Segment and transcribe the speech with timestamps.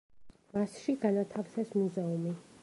[0.55, 2.35] მასში განათავსეს მუზეუმი.